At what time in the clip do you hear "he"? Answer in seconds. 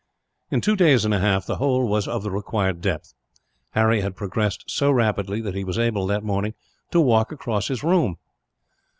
5.53-5.63